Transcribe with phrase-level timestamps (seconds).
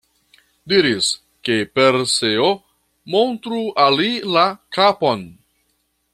[0.71, 1.09] Diris,
[1.49, 2.47] ke Perseo
[3.17, 4.47] montru al li la
[4.79, 5.25] kapon.